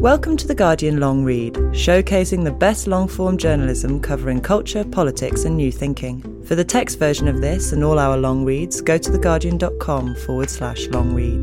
[0.00, 5.44] Welcome to The Guardian Long Read, showcasing the best long form journalism covering culture, politics,
[5.44, 6.22] and new thinking.
[6.44, 10.50] For the text version of this and all our long reads, go to theguardian.com forward
[10.50, 11.42] slash long read.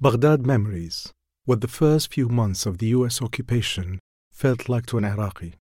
[0.00, 1.12] Baghdad Memories
[1.44, 3.98] What the first few months of the US occupation
[4.32, 5.54] felt like to an Iraqi.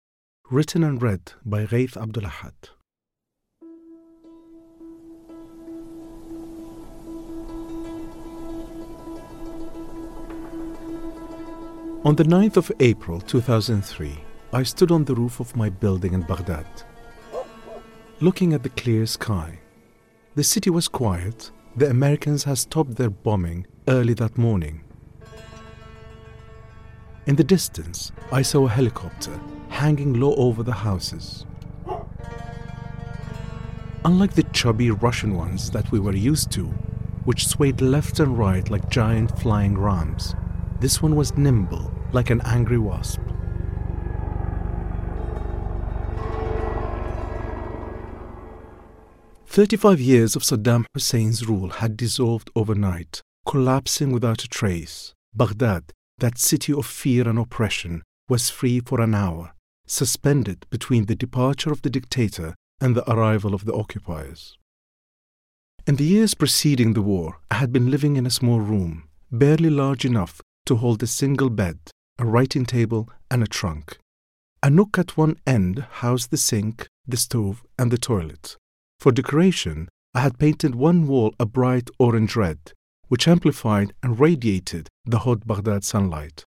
[0.51, 2.71] Written and read by Ghaith Abdul-Ahad.
[12.05, 14.19] On the 9th of April 2003,
[14.53, 16.67] I stood on the roof of my building in Baghdad,
[18.19, 19.61] looking at the clear sky.
[20.35, 21.53] The city was quiet.
[21.77, 24.83] The Americans had stopped their bombing early that morning.
[27.27, 31.47] In the distance, I saw a helicopter hanging low over the houses.
[34.05, 36.65] Unlike the chubby Russian ones that we were used to,
[37.27, 40.35] which swayed left and right like giant flying rams,
[40.83, 43.21] this one was nimble like an angry wasp.
[49.47, 55.15] Thirty-five years of Saddam Hussein's rule had dissolved overnight, collapsing without a trace.
[55.33, 59.53] Baghdad, that city of fear and oppression, was free for an hour,
[59.87, 64.59] suspended between the departure of the dictator and the arrival of the occupiers.
[65.87, 69.71] In the years preceding the war, I had been living in a small room, barely
[69.71, 71.79] large enough to hold a single bed,
[72.19, 73.99] a writing table, and a trunk.
[74.63, 78.57] A nook at one end housed the sink, the stove, and the toilet.
[79.01, 82.73] For decoration, I had painted one wall a bright orange red,
[83.09, 86.45] which amplified and radiated the hot Baghdad sunlight.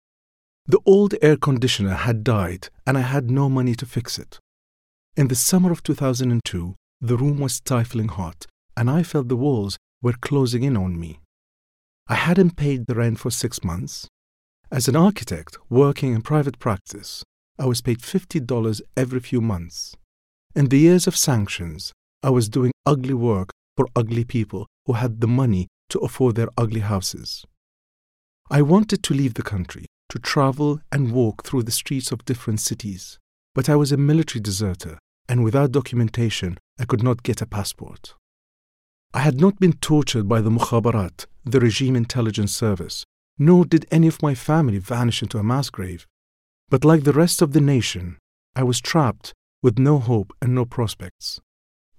[0.66, 4.40] The old air conditioner had died, and I had no money to fix it.
[5.16, 8.46] In the summer of 2002, the room was stifling hot,
[8.76, 11.21] and I felt the walls were closing in on me.
[12.12, 14.10] I hadn't paid the rent for six months.
[14.70, 17.24] As an architect working in private practice,
[17.58, 19.96] I was paid $50 every few months.
[20.54, 25.22] In the years of sanctions, I was doing ugly work for ugly people who had
[25.22, 27.46] the money to afford their ugly houses.
[28.50, 32.60] I wanted to leave the country, to travel and walk through the streets of different
[32.60, 33.20] cities,
[33.56, 35.00] but I was a military deserter,
[35.30, 38.16] and without documentation, I could not get a passport.
[39.14, 43.06] I had not been tortured by the Mukhabarat, the regime intelligence service,
[43.38, 46.08] nor did any of my family vanish into a mass grave.
[46.70, 48.18] But like the rest of the nation,
[48.56, 51.42] I was trapped with no hope and no prospects.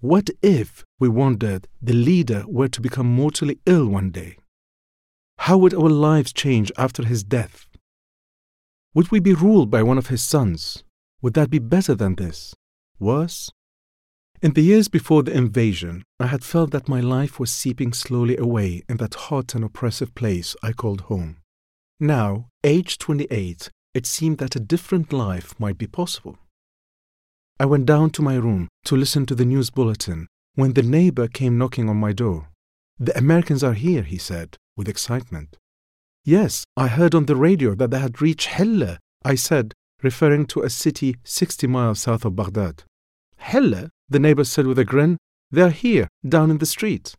[0.01, 4.39] What if, we wondered, the leader were to become mortally ill one day?
[5.39, 7.67] How would our lives change after his death?
[8.95, 10.83] Would we be ruled by one of his sons?
[11.21, 12.55] Would that be better than this?
[12.99, 13.51] Worse?
[14.43, 18.37] In the years before the invasion, I had felt that my life was seeping slowly
[18.37, 21.37] away in that hot and oppressive place I called home.
[22.01, 26.39] Now, aged 28, it seemed that a different life might be possible.
[27.61, 31.29] I went down to my room to listen to the news bulletin when the neighbor
[31.29, 32.49] came knocking on my door.
[32.99, 35.57] The Americans are here, he said, with excitement.
[36.25, 39.73] Yes, I heard on the radio that they had reached Hilla, I said,
[40.03, 42.83] referring to a city 60 miles south of Baghdad.
[43.37, 45.17] Hilla, the neighbor said with a grin,
[45.51, 47.15] they are here, down in the street.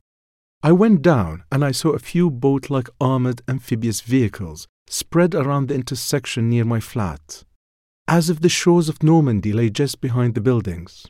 [0.64, 5.68] I went down and I saw a few boat like armored amphibious vehicles spread around
[5.68, 7.44] the intersection near my flat,
[8.08, 11.06] as if the shores of Normandy lay just behind the buildings.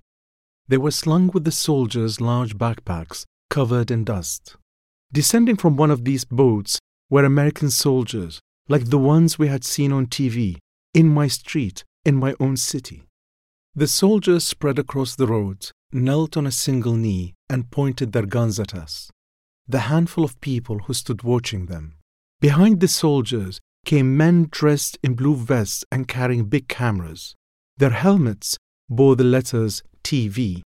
[0.68, 4.56] They were slung with the soldiers' large backpacks covered in dust.
[5.12, 6.80] Descending from one of these boats
[7.10, 10.58] were American soldiers like the ones we had seen on TV,
[10.94, 13.04] in my street, in my own city.
[13.76, 18.60] The soldiers spread across the road, knelt on a single knee, and pointed their guns
[18.60, 19.10] at us.
[19.68, 21.96] The handful of people who stood watching them.
[22.40, 27.34] Behind the soldiers came men dressed in blue vests and carrying big cameras.
[27.78, 28.60] Their helmets
[28.90, 30.62] bore the letters TV.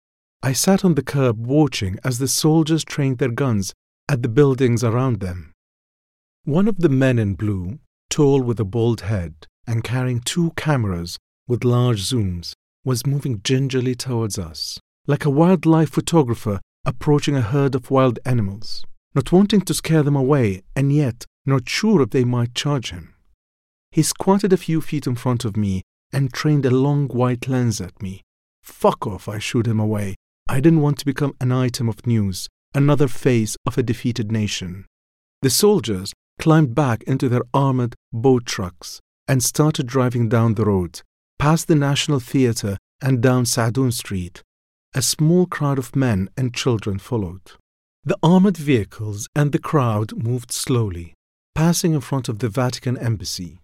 [0.42, 3.74] I sat on the curb watching as the soldiers trained their guns
[4.08, 5.52] at the buildings around them.
[6.46, 7.80] One of the men in blue,
[8.10, 11.18] tall with a bald head and carrying two cameras
[11.50, 12.54] with large zooms,
[12.86, 18.86] was moving gingerly towards us, like a wildlife photographer approaching a herd of wild animals,
[19.16, 23.14] not wanting to scare them away and yet not sure if they might charge him.
[23.92, 27.80] He squatted a few feet in front of me and trained a long white lens
[27.80, 28.22] at me.
[28.62, 30.16] Fuck off, I shooed him away.
[30.48, 34.86] I didn't want to become an item of news, another face of a defeated nation.
[35.42, 41.02] The soldiers climbed back into their armored boat trucks and started driving down the road,
[41.40, 44.42] past the National Theatre and down Sadoun Street.
[44.96, 47.54] A small crowd of men and children followed.
[48.06, 51.14] The armored vehicles and the crowd moved slowly,
[51.56, 53.60] passing in front of the Vatican embassy,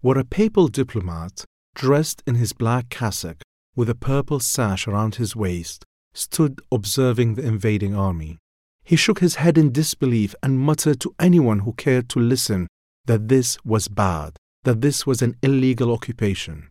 [0.00, 1.44] where a papal diplomat,
[1.74, 3.42] dressed in his black cassock
[3.74, 5.84] with a purple sash around his waist,
[6.14, 8.38] stood observing the invading army.
[8.84, 12.68] He shook his head in disbelief and muttered to anyone who cared to listen
[13.06, 16.68] that this was bad, that this was an illegal occupation.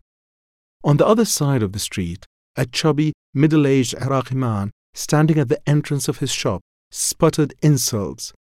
[0.84, 2.24] On the other side of the street,
[2.56, 6.60] a chubby, middle aged Iraqi man standing at the entrance of his shop
[6.90, 8.32] sputtered insults.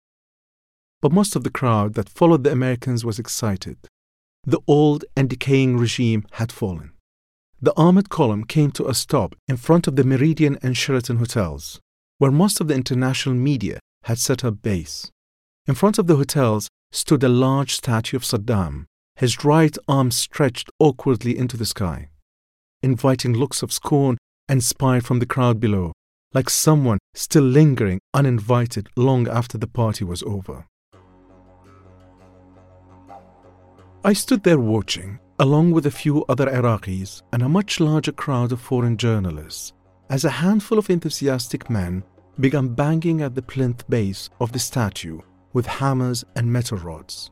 [1.01, 3.79] But most of the crowd that followed the Americans was excited.
[4.45, 6.93] The old and decaying regime had fallen.
[7.61, 11.81] The armored column came to a stop in front of the Meridien and Sheraton hotels,
[12.19, 15.11] where most of the international media had set up base.
[15.67, 18.85] In front of the hotels stood a large statue of Saddam,
[19.17, 22.11] his right arm stretched awkwardly into the sky,
[22.83, 24.17] inviting looks of scorn
[24.49, 25.93] and spite from the crowd below,
[26.33, 30.67] like someone still lingering uninvited long after the party was over.
[34.05, 38.53] I stood there watching, along with a few other Iraqis and a much larger crowd
[38.53, 39.73] of foreign journalists,
[40.09, 42.05] as a handful of enthusiastic men
[42.39, 45.19] began banging at the plinth base of the statue
[45.53, 47.31] with hammers and metal rods.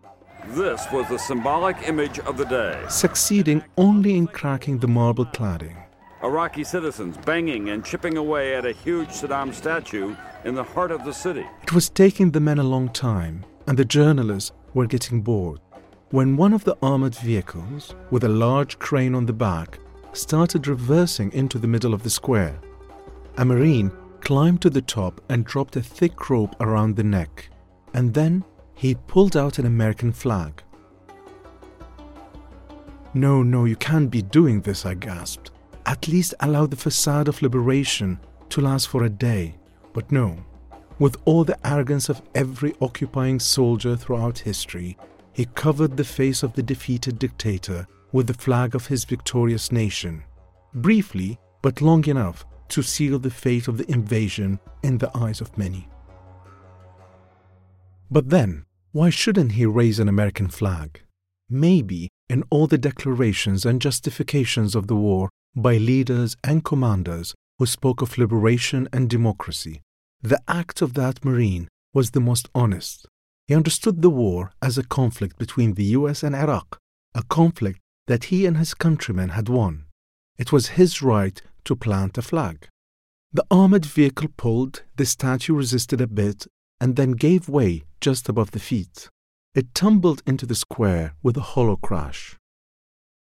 [0.48, 2.80] This was the symbolic image of the day.
[2.88, 5.76] Succeeding only in cracking the marble cladding.
[6.22, 10.14] Iraqi citizens banging and chipping away at a huge Saddam statue
[10.44, 11.44] in the heart of the city.
[11.62, 15.60] It was taking the men a long time, and the journalists were getting bored.
[16.10, 19.78] When one of the armored vehicles, with a large crane on the back,
[20.12, 22.58] started reversing into the middle of the square,
[23.36, 27.48] a Marine climbed to the top and dropped a thick rope around the neck,
[27.92, 28.44] and then
[28.84, 30.62] he pulled out an American flag.
[33.14, 35.52] No, no, you can't be doing this, I gasped.
[35.86, 38.20] At least allow the facade of liberation
[38.50, 39.54] to last for a day.
[39.94, 40.36] But no.
[40.98, 44.98] With all the arrogance of every occupying soldier throughout history,
[45.32, 50.22] he covered the face of the defeated dictator with the flag of his victorious nation.
[50.74, 55.56] Briefly, but long enough to seal the fate of the invasion in the eyes of
[55.56, 55.88] many.
[58.10, 61.02] But then, why shouldn't he raise an American flag?
[61.50, 67.66] Maybe in all the declarations and justifications of the war by leaders and commanders who
[67.66, 69.82] spoke of liberation and democracy,
[70.22, 73.04] the act of that Marine was the most honest.
[73.48, 76.78] He understood the war as a conflict between the US and Iraq,
[77.16, 79.86] a conflict that he and his countrymen had won.
[80.38, 82.68] It was his right to plant a flag.
[83.32, 86.46] The armored vehicle pulled, the statue resisted a bit,
[86.80, 89.08] and then gave way just above the feet.
[89.54, 92.36] It tumbled into the square with a hollow crash.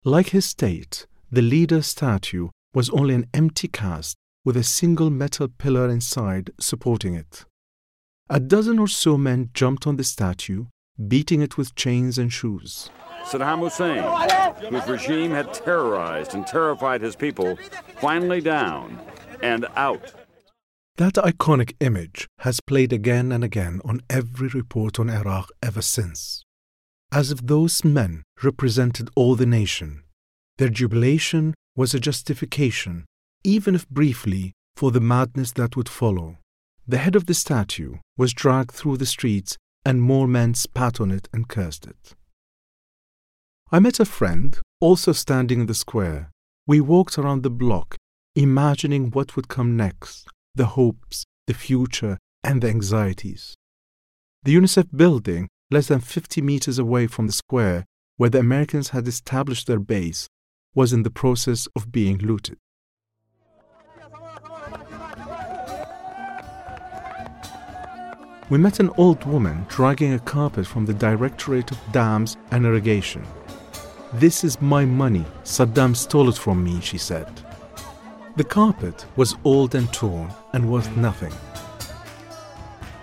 [0.05, 5.49] Like his state, the leader statue was only an empty cast with a single metal
[5.49, 7.45] pillar inside supporting it.
[8.29, 10.67] A dozen or so men jumped on the statue,
[11.09, 12.91] beating it with chains and shoes.
[13.25, 14.03] Saddam Hussein,
[14.71, 17.59] whose regime had terrorized and terrified his people,
[17.97, 18.99] finally down
[19.43, 20.15] and out.
[21.01, 26.45] That iconic image has played again and again on every report on Iraq ever since.
[27.11, 30.03] As if those men represented all the nation,
[30.59, 33.07] their jubilation was a justification,
[33.43, 36.37] even if briefly, for the madness that would follow.
[36.87, 41.11] The head of the statue was dragged through the streets, and more men spat on
[41.11, 42.15] it and cursed it.
[43.73, 46.31] I met a friend, also standing in the square.
[46.67, 47.97] We walked around the block,
[48.37, 53.55] imagining what would come next the hopes, the future, and the anxieties.
[54.43, 57.85] The UNICEF building less than 50 meters away from the square
[58.21, 60.29] where the Americans had established their base,
[60.75, 62.59] was in the process of being looted.
[68.51, 73.25] We met an old woman dragging a carpet from the Directorate of Dams and Irrigation.
[74.13, 75.25] This is my money.
[75.43, 77.27] Saddam stole it from me, she said.
[78.37, 81.33] The carpet was old and torn and worth nothing.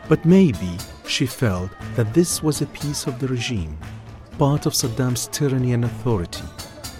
[0.07, 3.77] But maybe she felt that this was a piece of the regime,
[4.37, 6.45] part of Saddam's tyranny and authority,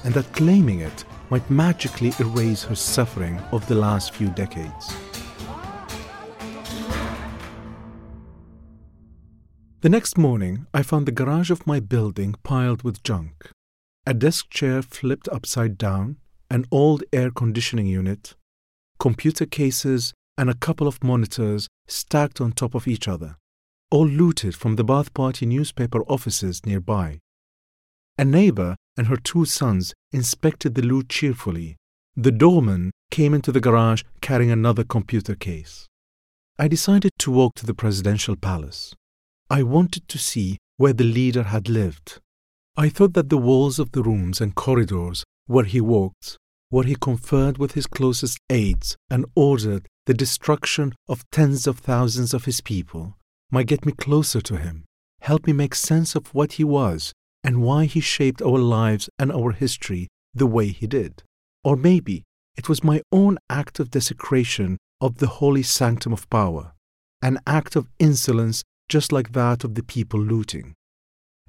[0.03, 4.93] and that claiming it might magically erase her suffering of the last few decades.
[9.81, 13.51] The next morning, I found the garage of my building piled with junk.
[14.05, 16.17] A desk chair flipped upside down,
[16.49, 18.35] an old air conditioning unit,
[18.99, 23.37] computer cases, and a couple of monitors stacked on top of each other,
[23.91, 27.19] all looted from the Baath Party newspaper offices nearby.
[28.17, 31.77] A neighbor and her two sons inspected the loot cheerfully.
[32.15, 35.87] The doorman came into the garage carrying another computer case.
[36.57, 38.95] I decided to walk to the presidential palace.
[39.49, 42.19] I wanted to see where the leader had lived.
[42.75, 46.37] I thought that the walls of the rooms and corridors where he walked,
[46.69, 52.33] where he conferred with his closest aides and ordered the destruction of tens of thousands
[52.33, 53.17] of his people,
[53.49, 54.85] might get me closer to him,
[55.21, 57.13] help me make sense of what he was
[57.43, 61.23] and why he shaped our lives and our history the way he did.
[61.63, 62.23] Or maybe
[62.55, 66.73] it was my own act of desecration of the holy sanctum of power,
[67.21, 70.73] an act of insolence just like that of the people looting.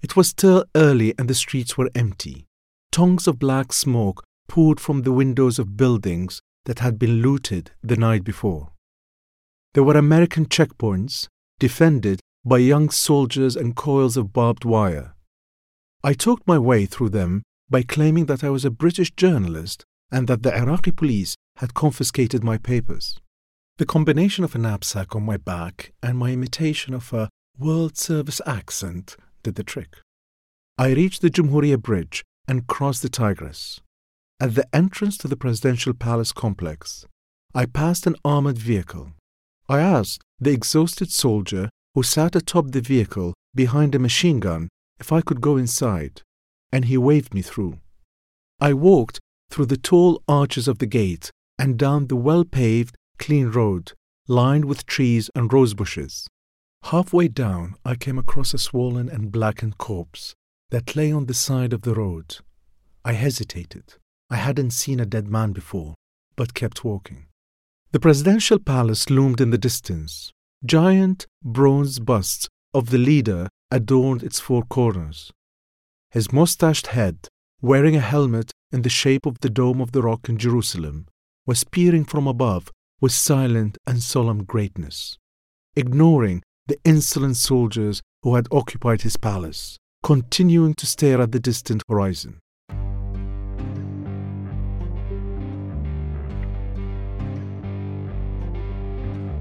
[0.03, 2.48] It was still early and the streets were empty.
[2.93, 7.97] Tongues of black smoke poured from the windows of buildings that had been looted the
[7.97, 8.73] night before.
[9.75, 11.29] There were American checkpoints
[11.59, 15.15] defended by young soldiers and coils of barbed wire.
[16.03, 20.27] I talked my way through them by claiming that I was a British journalist and
[20.29, 23.19] that the Iraqi police had confiscated my papers.
[23.79, 27.29] The combination of a knapsack on my back and my imitation of a
[27.59, 29.99] World Service accent did the trick.
[30.79, 33.81] I reached the Jumhuriya Bridge and crossed the Tigris.
[34.41, 37.07] At the entrance to the presidential palace complex,
[37.55, 39.13] I passed an armored vehicle.
[39.69, 45.13] I asked the exhausted soldier who sat atop the vehicle behind a machine gun if
[45.13, 46.23] I could go inside,
[46.73, 47.79] and he waved me through.
[48.61, 53.49] I walked through the tall arches of the gate and down the well paved, clean
[53.49, 53.93] road
[54.29, 56.29] lined with trees and rose bushes.
[56.85, 60.35] Halfway down, I came across a swollen and blackened corpse
[60.71, 62.39] that lay on the side of the road.
[63.05, 63.95] I hesitated.
[64.31, 65.95] I hadn't seen a dead man before,
[66.37, 67.27] but kept walking.
[67.93, 70.31] The presidential palace loomed in the distance.
[70.65, 75.33] Giant bronze busts of the leader adorned its four corners.
[76.11, 77.29] His mustached head,
[77.63, 81.07] wearing a helmet in the shape of the Dome of the Rock in Jerusalem,
[81.47, 82.71] was peering from above
[83.01, 85.17] with silent and solemn greatness,
[85.75, 91.83] ignoring the insolent soldiers who had occupied his palace, continuing to stare at the distant
[91.87, 92.41] horizon.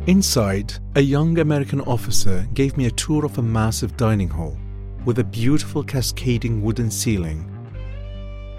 [0.07, 4.57] Inside, a young American officer gave me a tour of a massive dining hall
[5.05, 7.49] with a beautiful cascading wooden ceiling.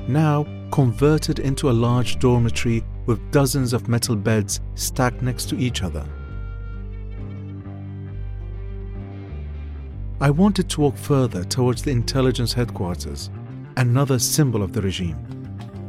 [0.09, 5.83] Now converted into a large dormitory with dozens of metal beds stacked next to each
[5.83, 6.07] other.
[10.21, 13.31] I wanted to walk further towards the intelligence headquarters,
[13.77, 15.17] another symbol of the regime.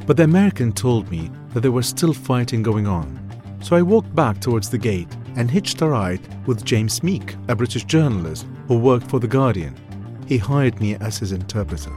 [0.05, 3.17] But the American told me that there was still fighting going on.
[3.63, 7.55] So I walked back towards the gate and hitched a ride with James Meek, a
[7.55, 9.75] British journalist who worked for The Guardian.
[10.27, 11.91] He hired me as his interpreter.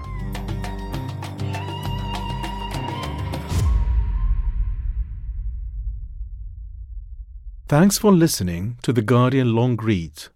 [7.69, 10.32] Thanks for listening to The Guardian Long Read.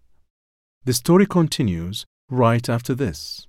[0.87, 3.45] The story continues right after this.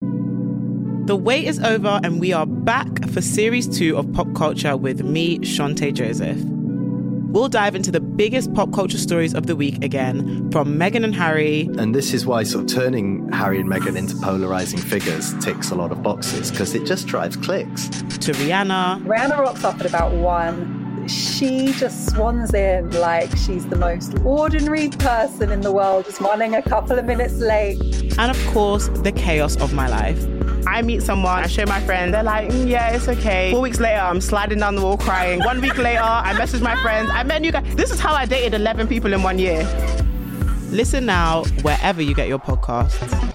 [0.00, 5.04] The wait is over, and we are back for series two of Pop Culture with
[5.04, 6.40] me, Chanté Joseph.
[7.30, 11.14] We'll dive into the biggest pop culture stories of the week again, from Meghan and
[11.14, 11.68] Harry.
[11.78, 15.76] And this is why sort of turning Harry and Meghan into polarizing figures ticks a
[15.76, 17.86] lot of boxes because it just drives clicks.
[17.88, 19.04] To Rihanna.
[19.04, 20.77] Rihanna rocks up at about one.
[21.08, 26.54] She just swans in like she's the most ordinary person in the world, just running
[26.54, 27.80] a couple of minutes late.
[28.18, 30.22] And of course, the chaos of my life.
[30.66, 33.50] I meet someone, I show my friend, they're like, mm, yeah, it's okay.
[33.52, 35.42] Four weeks later, I'm sliding down the wall crying.
[35.44, 37.74] One week later, I message my friends, I met you guys.
[37.74, 39.66] This is how I dated 11 people in one year.
[40.70, 43.34] Listen now, wherever you get your podcasts.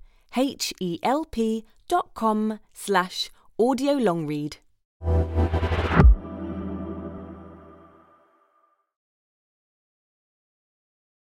[0.35, 4.57] H-E-L-P dot com slash audiolongread.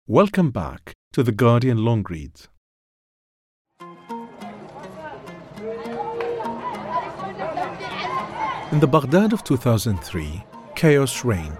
[0.07, 2.47] Welcome back to the Guardian Long Reads.
[8.71, 10.43] In the Baghdad of 2003,
[10.75, 11.57] chaos reigned.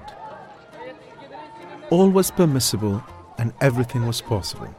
[1.89, 3.03] All was permissible
[3.37, 4.73] and everything was possible.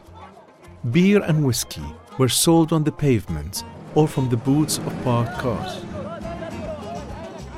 [0.90, 1.84] Beer and whiskey
[2.22, 3.64] were sold on the pavements
[3.96, 5.84] or from the boots of parked cars.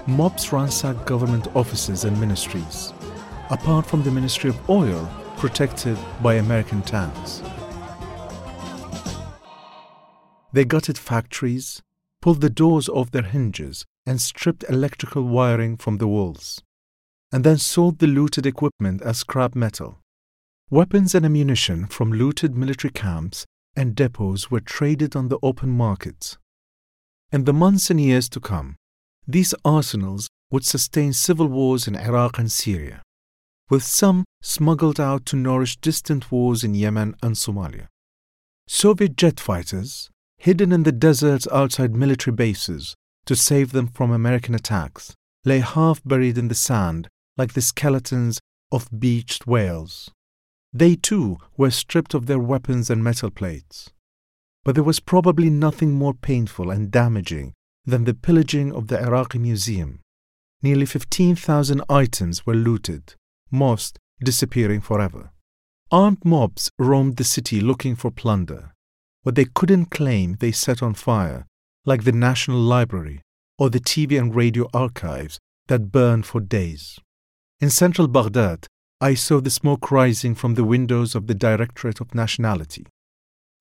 [0.06, 2.94] Mobs ransacked government offices and ministries,
[3.50, 7.42] apart from the Ministry of Oil, protected by American tanks.
[10.54, 11.82] They gutted factories,
[12.22, 16.62] pulled the doors off their hinges, and stripped electrical wiring from the walls,
[17.30, 19.98] and then sold the looted equipment as scrap metal.
[20.70, 23.44] Weapons and ammunition from looted military camps
[23.76, 26.38] and depots were traded on the open markets.
[27.32, 28.76] In the months and years to come,
[29.26, 33.02] these arsenals would sustain civil wars in Iraq and Syria,
[33.70, 37.88] with some smuggled out to nourish distant wars in Yemen and Somalia.
[38.66, 42.94] Soviet jet fighters, hidden in the deserts outside military bases
[43.26, 48.40] to save them from American attacks, lay half buried in the sand like the skeletons
[48.70, 50.10] of beached whales.
[50.76, 53.90] They too were stripped of their weapons and metal plates.
[54.64, 57.54] But there was probably nothing more painful and damaging
[57.86, 60.00] than the pillaging of the Iraqi Museum.
[60.62, 63.14] Nearly 15,000 items were looted,
[63.52, 65.30] most disappearing forever.
[65.92, 68.74] Armed mobs roamed the city looking for plunder.
[69.22, 71.46] What they couldn't claim they set on fire,
[71.84, 73.20] like the National Library
[73.58, 76.98] or the TV and radio archives that burned for days.
[77.60, 78.66] In central Baghdad,
[79.00, 82.86] I saw the smoke rising from the windows of the Directorate of Nationality.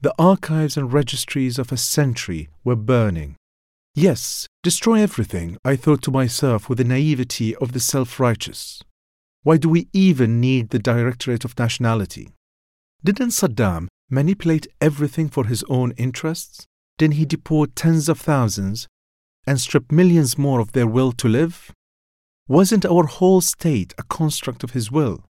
[0.01, 3.35] The archives and registries of a century were burning.
[3.95, 8.83] Yes, destroy everything, I thought to myself with the naivety of the self righteous.
[9.43, 12.29] Why do we even need the Directorate of Nationality?
[13.03, 16.65] Didn't Saddam manipulate everything for his own interests?
[16.97, 18.87] Didn't he deport tens of thousands
[19.45, 21.71] and strip millions more of their will to live?
[22.47, 25.23] Wasn't our whole state a construct of his will?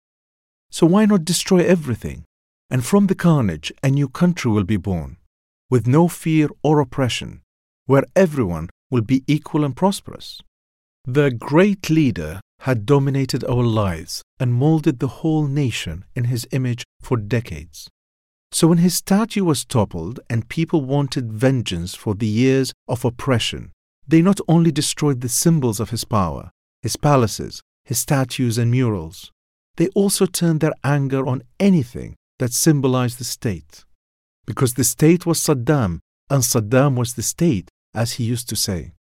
[0.69, 2.23] So why not destroy everything?
[2.69, 5.17] And from the carnage, a new country will be born,
[5.69, 7.41] with no fear or oppression,
[7.85, 10.39] where everyone will be equal and prosperous.
[11.03, 16.85] The great leader had dominated our lives and molded the whole nation in his image
[17.01, 17.89] for decades.
[18.53, 23.71] So when his statue was toppled and people wanted vengeance for the years of oppression,
[24.07, 29.31] they not only destroyed the symbols of his power, his palaces, his statues and murals,
[29.77, 33.85] they also turned their anger on anything that symbolized the state.
[34.45, 38.93] Because the state was Saddam and Saddam was the state, as he used to say.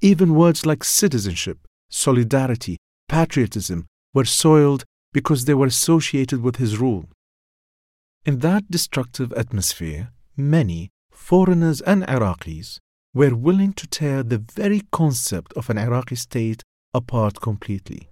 [0.00, 1.58] Even words like citizenship,
[1.90, 2.76] solidarity,
[3.08, 7.06] patriotism were soiled because they were associated with his rule.
[8.24, 12.78] In that destructive atmosphere, many, foreigners and Iraqis,
[13.12, 16.62] were willing to tear the very concept of an Iraqi state
[16.94, 18.08] apart completely.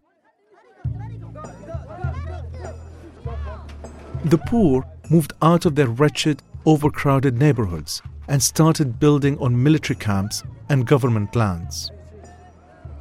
[4.25, 10.43] The poor moved out of their wretched, overcrowded neighborhoods and started building on military camps
[10.69, 11.91] and government lands.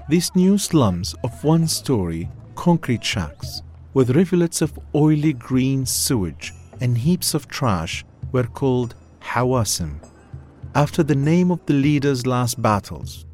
[0.10, 3.62] These new slums of one story concrete shacks
[3.94, 10.00] with rivulets of oily green sewage and heaps of trash were called Hawasim,
[10.76, 13.26] after the name of the leader's last battles,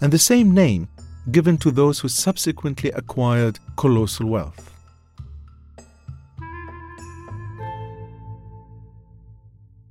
[0.00, 0.88] and the same name
[1.30, 4.70] given to those who subsequently acquired colossal wealth.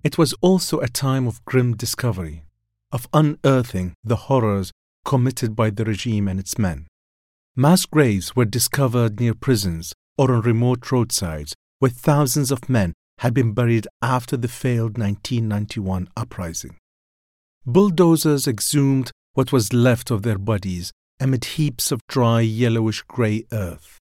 [0.03, 2.43] It was also a time of grim discovery,
[2.91, 4.71] of unearthing the horrors
[5.05, 6.87] committed by the regime and its men.
[7.55, 13.33] Mass graves were discovered near prisons or on remote roadsides where thousands of men had
[13.33, 16.77] been buried after the failed 1991 uprising.
[17.65, 20.91] Bulldozers exhumed what was left of their bodies
[21.21, 23.99] amid heaps of dry yellowish grey earth.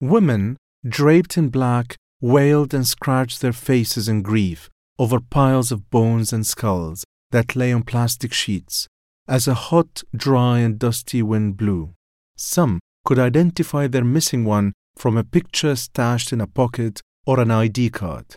[0.00, 0.56] Women,
[0.88, 6.46] draped in black, wailed and scratched their faces in grief over piles of bones and
[6.46, 8.88] skulls that lay on plastic sheets
[9.28, 11.92] as a hot, dry, and dusty wind blew.
[12.36, 17.50] Some could identify their missing one from a picture stashed in a pocket or an
[17.50, 18.36] ID card.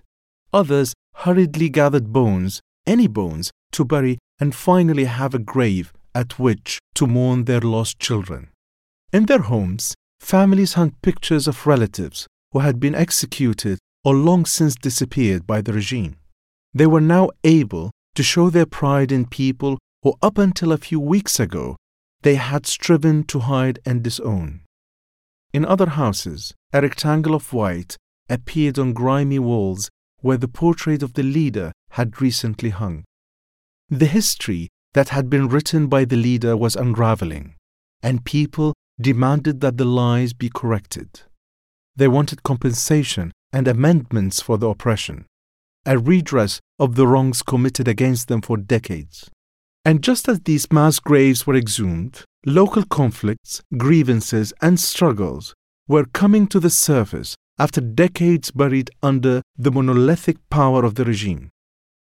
[0.53, 6.79] Others hurriedly gathered bones, any bones, to bury and finally have a grave at which
[6.95, 8.49] to mourn their lost children.
[9.13, 14.75] In their homes, families hung pictures of relatives who had been executed or long since
[14.75, 16.17] disappeared by the regime.
[16.73, 20.99] They were now able to show their pride in people who, up until a few
[20.99, 21.75] weeks ago,
[22.21, 24.61] they had striven to hide and disown.
[25.53, 27.97] In other houses, a rectangle of white
[28.29, 33.03] appeared on grimy walls where the portrait of the leader had recently hung.
[33.89, 37.55] The history that had been written by the leader was unraveling,
[38.01, 41.21] and people demanded that the lies be corrected.
[41.95, 45.25] They wanted compensation and amendments for the oppression,
[45.85, 49.29] a redress of the wrongs committed against them for decades.
[49.83, 55.53] And just as these mass graves were exhumed, local conflicts, grievances, and struggles
[55.87, 61.49] were coming to the surface after decades buried under the monolithic power of the regime.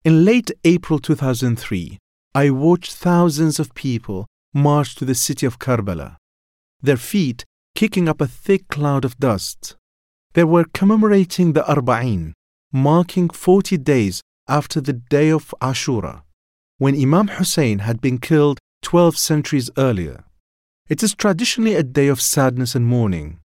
[0.04, 1.98] In late April 2003,
[2.34, 6.16] I watched thousands of people march to the city of Karbala,
[6.80, 9.74] their feet kicking up a thick cloud of dust.
[10.34, 12.34] They were commemorating the Arba'in,
[12.72, 16.22] marking 40 days after the day of Ashura,
[16.78, 20.22] when Imam Hussein had been killed 12 centuries earlier.
[20.88, 23.40] It is traditionally a day of sadness and mourning.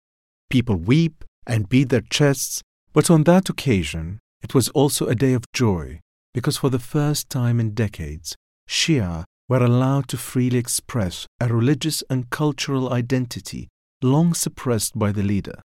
[0.52, 2.62] People weep and beat their chests,
[2.94, 6.02] but on that occasion, it was also a day of joy,
[6.36, 8.36] because for the first time in decades,
[8.68, 13.68] Shia were allowed to freely express a religious and cultural identity
[14.02, 15.62] long suppressed by the leader.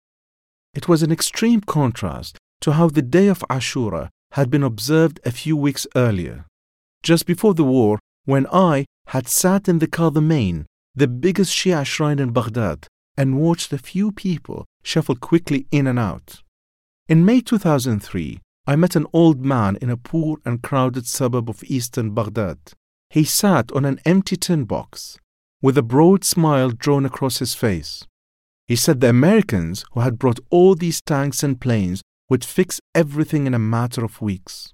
[0.73, 5.31] It was an extreme contrast to how the day of Ashura had been observed a
[5.31, 6.45] few weeks earlier,
[7.01, 12.19] just before the war, when I had sat in the Kadhimain, the biggest Shia shrine
[12.19, 16.43] in Baghdad, and watched a few people shuffle quickly in and out.
[17.07, 21.63] In May 2003, I met an old man in a poor and crowded suburb of
[21.63, 22.59] eastern Baghdad.
[23.10, 25.17] He sat on an empty tin box,
[25.62, 28.06] with a broad smile drawn across his face.
[28.67, 33.48] He said the Americans who had brought all these tanks and planes would fix everything
[33.48, 34.74] in a matter of weeks.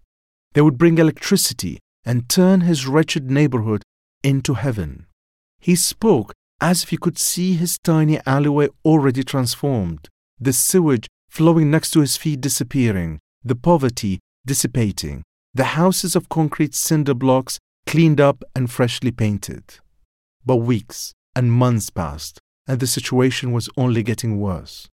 [0.53, 3.83] They would bring electricity and turn his wretched neighborhood
[4.21, 5.05] into heaven.
[5.59, 11.71] He spoke as if he could see his tiny alleyway already transformed, the sewage flowing
[11.71, 18.19] next to his feet disappearing, the poverty dissipating, the houses of concrete cinder blocks cleaned
[18.19, 19.79] up and freshly painted.
[20.45, 24.87] But weeks and months passed, and the situation was only getting worse.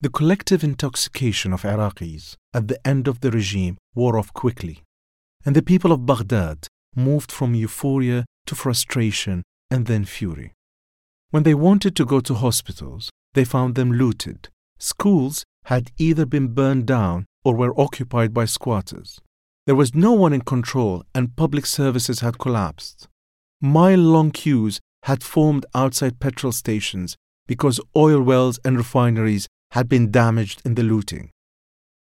[0.00, 4.82] The collective intoxication of Iraqis at the end of the regime wore off quickly,
[5.44, 10.52] and the people of Baghdad moved from euphoria to frustration and then fury.
[11.30, 14.48] When they wanted to go to hospitals, they found them looted.
[14.78, 19.20] Schools had either been burned down or were occupied by squatters.
[19.68, 23.06] There was no one in control, and public services had collapsed.
[23.60, 30.10] Mile long queues had formed outside petrol stations because oil wells and refineries had been
[30.10, 31.28] damaged in the looting.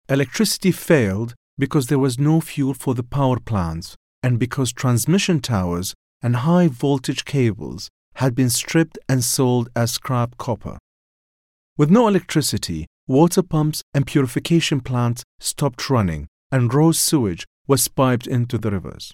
[0.07, 5.95] Electricity failed because there was no fuel for the power plants and because transmission towers
[6.21, 10.77] and high voltage cables had been stripped and sold as scrap copper.
[11.75, 18.27] With no electricity, water pumps and purification plants stopped running, and raw sewage was piped
[18.27, 19.13] into the rivers.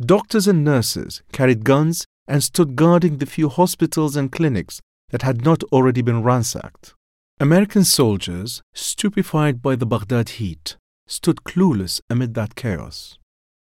[0.00, 5.44] Doctors and nurses carried guns and stood guarding the few hospitals and clinics that had
[5.44, 6.94] not already been ransacked.
[7.40, 10.76] American soldiers, stupefied by the Baghdad heat,
[11.06, 13.18] stood clueless amid that chaos.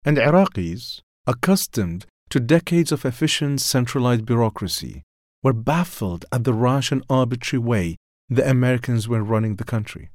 [0.04, 5.02] And Iraqis, accustomed to decades of efficient centralized bureaucracy,
[5.42, 7.96] were baffled at the rash and arbitrary way
[8.28, 10.10] the Americans were running the country.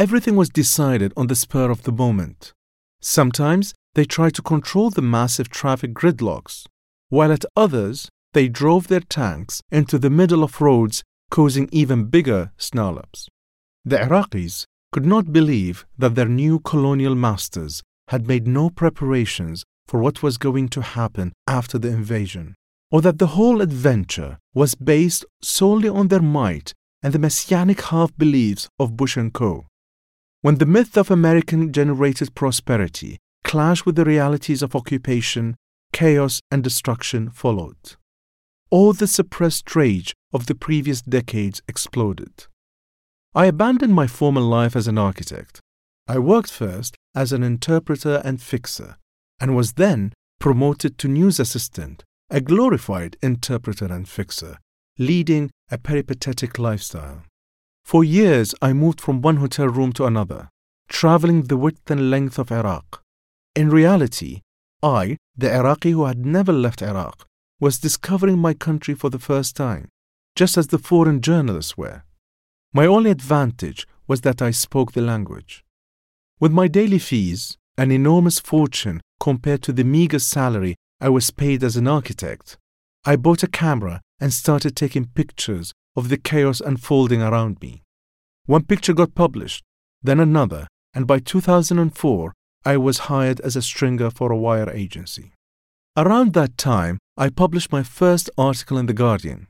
[0.00, 2.54] Everything was decided on the spur of the moment.
[3.02, 6.64] Sometimes they tried to control the massive traffic gridlocks,
[7.10, 12.50] while at others they drove their tanks into the middle of roads, causing even bigger
[12.56, 13.28] snarl-ups.
[13.84, 20.00] The Iraqis could not believe that their new colonial masters had made no preparations for
[20.00, 22.54] what was going to happen after the invasion,
[22.90, 28.16] or that the whole adventure was based solely on their might and the messianic half
[28.16, 29.66] beliefs of Bush and Co.
[30.42, 35.54] When the myth of American generated prosperity clashed with the realities of occupation,
[35.92, 37.96] chaos, and destruction followed.
[38.70, 42.46] All the suppressed rage of the previous decades exploded.
[43.34, 45.60] I abandoned my former life as an architect.
[46.08, 48.96] I worked first as an interpreter and fixer,
[49.40, 54.58] and was then promoted to news assistant, a glorified interpreter and fixer,
[54.98, 57.24] leading a peripatetic lifestyle.
[57.90, 60.48] For years, I moved from one hotel room to another,
[60.88, 63.02] traveling the width and length of Iraq.
[63.56, 64.42] In reality,
[64.80, 67.26] I, the Iraqi who had never left Iraq,
[67.58, 69.88] was discovering my country for the first time,
[70.36, 72.04] just as the foreign journalists were.
[72.72, 75.64] My only advantage was that I spoke the language.
[76.38, 81.64] With my daily fees, an enormous fortune compared to the meager salary I was paid
[81.64, 82.56] as an architect,
[83.04, 87.82] I bought a camera and started taking pictures of the chaos unfolding around me.
[88.46, 89.62] One picture got published,
[90.02, 92.32] then another, and by 2004,
[92.64, 95.32] I was hired as a stringer for a wire agency.
[95.96, 99.46] Around that time, I published my first article in The Guardian.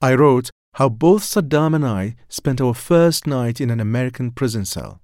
[0.00, 4.64] I wrote how both Saddam and I spent our first night in an American prison
[4.64, 5.00] cell.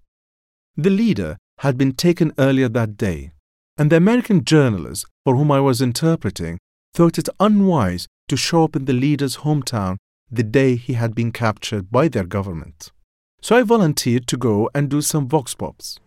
[0.77, 3.33] The leader had been taken earlier that day,
[3.77, 6.59] and the American journalist for whom I was interpreting
[6.95, 9.97] thought it unwise to show up in the leader's hometown
[10.35, 12.93] the day he had been captured by their government.
[13.41, 15.99] So I volunteered to go and do some vox pops.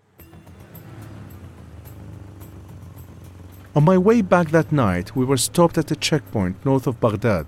[3.75, 7.45] On my way back that night, we were stopped at a checkpoint north of Baghdad,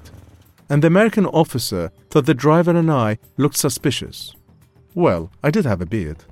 [0.70, 4.36] and the American officer thought the driver and I looked suspicious.
[4.94, 6.24] Well, I did have a beard.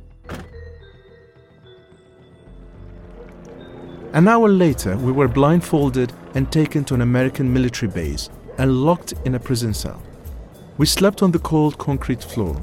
[4.14, 9.14] An hour later, we were blindfolded and taken to an American military base and locked
[9.26, 10.02] in a prison cell.
[10.78, 12.56] We slept on the cold concrete floor.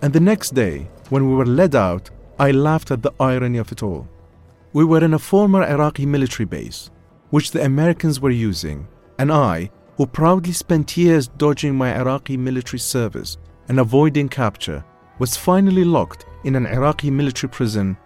[0.00, 3.70] And the next day, when we were led out, I laughed at the irony of
[3.70, 4.08] it all.
[4.72, 6.90] We were in a former Iraqi military base,
[7.30, 12.80] which the Americans were using, and I, who proudly spent years dodging my Iraqi military
[12.80, 13.36] service
[13.68, 14.82] and avoiding capture,
[15.18, 17.96] was finally locked in an Iraqi military prison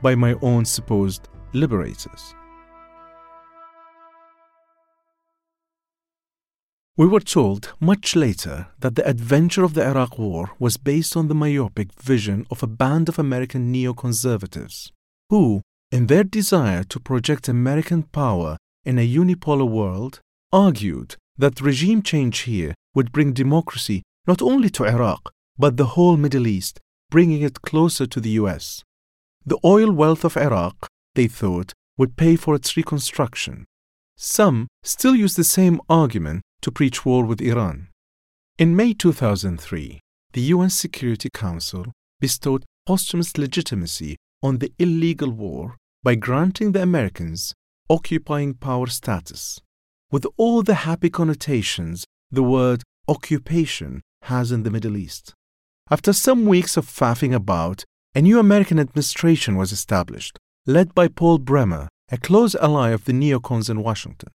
[0.00, 2.34] by my own supposed liberators.
[6.94, 11.28] We were told much later that the adventure of the Iraq War was based on
[11.28, 14.90] the myopic vision of a band of American neoconservatives
[15.30, 20.20] who, in their desire to project American power in a unipolar world,
[20.52, 26.18] argued that regime change here would bring democracy not only to Iraq, but the whole
[26.18, 26.78] Middle East,
[27.10, 28.84] bringing it closer to the US.
[29.46, 33.64] The oil wealth of Iraq, they thought, would pay for its reconstruction.
[34.18, 37.88] Some still use the same argument to preach war with Iran.
[38.58, 40.00] In May 2003,
[40.32, 47.54] the UN Security Council bestowed posthumous legitimacy on the illegal war by granting the Americans
[47.90, 49.60] occupying power status,
[50.10, 55.34] with all the happy connotations the word occupation has in the Middle East.
[55.90, 61.38] After some weeks of faffing about, a new American administration was established, led by Paul
[61.38, 64.28] Bremer, a close ally of the neocons in Washington.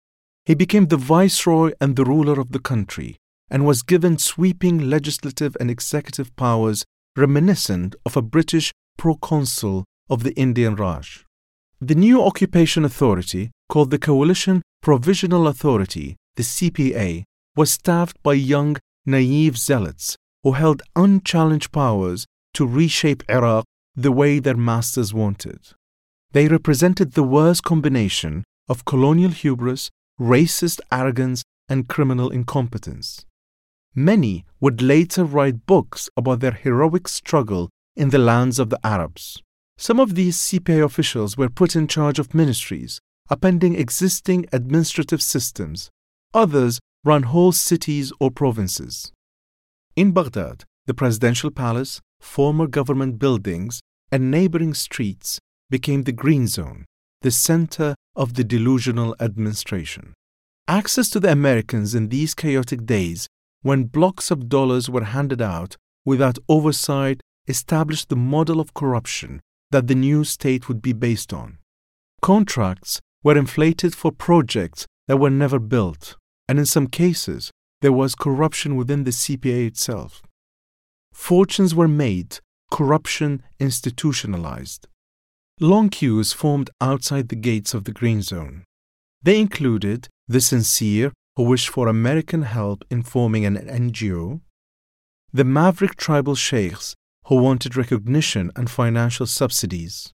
[0.46, 3.18] He became the viceroy and the ruler of the country
[3.50, 10.34] and was given sweeping legislative and executive powers reminiscent of a British proconsul of the
[10.34, 11.26] Indian Raj.
[11.82, 17.24] The new occupation authority, called the Coalition Provisional Authority, the CPA,
[17.56, 24.40] was staffed by young, naive zealots who held unchallenged powers to reshape Iraq the way
[24.40, 25.60] their masters wanted.
[26.32, 33.26] They represented the worst combination of colonial hubris racist arrogance, and criminal incompetence.
[33.94, 39.42] Many would later write books about their heroic struggle in the lands of the Arabs.
[39.78, 43.00] Some of these CPA officials were put in charge of ministries,
[43.30, 45.90] appending existing administrative systems.
[46.34, 49.12] Others ran whole cities or provinces.
[49.96, 56.86] In Baghdad, the presidential palace, former government buildings, and neighboring streets became the green zone,
[57.22, 60.14] the center of the delusional administration.
[60.68, 63.28] Access to the Americans in these chaotic days,
[63.62, 69.88] when blocks of dollars were handed out without oversight, established the model of corruption that
[69.88, 71.58] the new state would be based on.
[72.22, 76.16] Contracts were inflated for projects that were never built,
[76.48, 77.52] and in some cases,
[77.82, 80.22] there was corruption within the CPA itself.
[81.14, 82.40] Fortunes were made,
[82.72, 84.88] corruption institutionalized.
[85.62, 88.66] Long queues formed outside the gates of the Green Zone.
[89.24, 94.42] They included the sincere who wished for American help in forming an NGO,
[95.32, 96.96] the maverick tribal sheikhs
[97.28, 100.12] who wanted recognition and financial subsidies,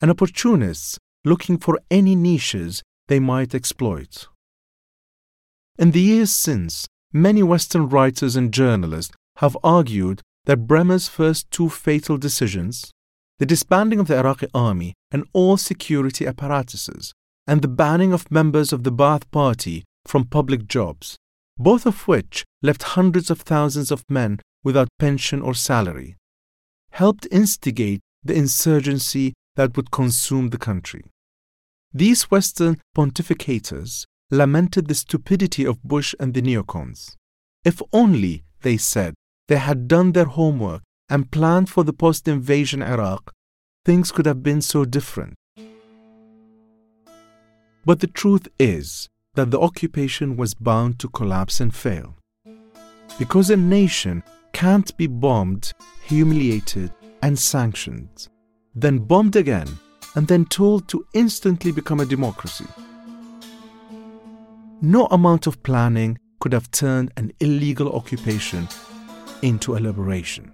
[0.00, 4.28] and opportunists looking for any niches they might exploit.
[5.78, 11.68] In the years since, many Western writers and journalists have argued that Bremer's first two
[11.68, 12.90] fatal decisions,
[13.38, 17.12] the disbanding of the Iraqi army and all security apparatuses,
[17.46, 21.16] and the banning of members of the Ba'ath Party from public jobs,
[21.58, 26.16] both of which left hundreds of thousands of men without pension or salary,
[26.90, 31.04] helped instigate the insurgency that would consume the country.
[31.92, 37.14] These Western pontificators lamented the stupidity of Bush and the neocons.
[37.64, 39.14] If only, they said,
[39.48, 43.32] they had done their homework and planned for the post invasion Iraq,
[43.84, 45.34] things could have been so different.
[47.84, 52.16] But the truth is that the occupation was bound to collapse and fail.
[53.18, 56.92] Because a nation can't be bombed, humiliated,
[57.22, 58.28] and sanctioned,
[58.74, 59.68] then bombed again,
[60.16, 62.66] and then told to instantly become a democracy.
[64.80, 68.68] No amount of planning could have turned an illegal occupation
[69.42, 70.52] into a liberation.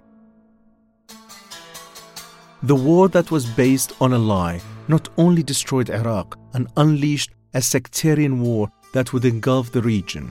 [2.65, 7.61] The war that was based on a lie not only destroyed Iraq and unleashed a
[7.61, 10.31] sectarian war that would engulf the region,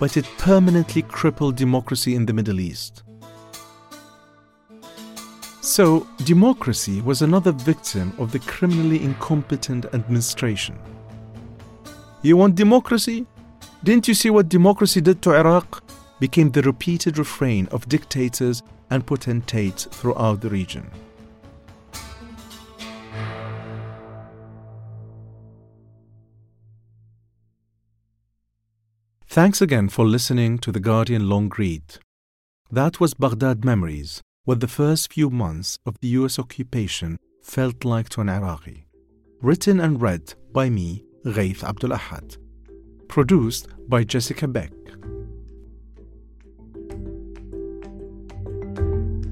[0.00, 3.02] but it permanently crippled democracy in the Middle East.
[5.60, 10.78] So, democracy was another victim of the criminally incompetent administration.
[12.22, 13.26] You want democracy?
[13.84, 15.84] Didn't you see what democracy did to Iraq?
[16.20, 20.90] Became the repeated refrain of dictators and potentates throughout the region.
[29.36, 31.98] Thanks again for listening to The Guardian Long Read.
[32.70, 38.08] That was Baghdad Memories, what the first few months of the US occupation felt like
[38.08, 38.86] to an Iraqi.
[39.42, 42.38] Written and read by me, Ghaith Abdul Ahad.
[43.08, 44.72] Produced by Jessica Beck.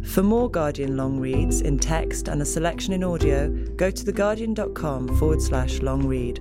[0.05, 5.17] For more Guardian long reads in text and a selection in audio, go to theguardian.com
[5.17, 6.40] forward slash long read.